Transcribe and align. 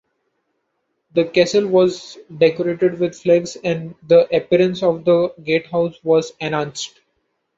The 1.13 1.25
castle 1.25 1.67
was 1.67 2.17
decorated 2.35 2.97
with 2.99 3.19
flags 3.21 3.55
and 3.63 3.93
the 4.07 4.21
appearance 4.35 4.81
of 4.81 5.05
the 5.05 5.31
gatehouse 5.43 6.03
was 6.03 6.33
enhanced. 6.39 6.99